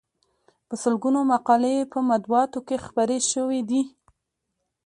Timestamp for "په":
0.67-0.75, 1.93-1.99